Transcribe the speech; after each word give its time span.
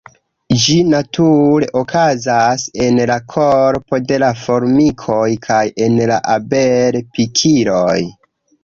Ĝi 0.61 0.77
nature 0.93 1.67
okazas 1.81 2.65
en 2.87 3.03
la 3.11 3.19
korpo 3.35 4.01
de 4.13 4.21
la 4.27 4.33
formikoj 4.47 5.23
kaj 5.49 5.63
en 5.89 6.03
la 6.15 6.21
abel-pikiloj. 6.39 7.99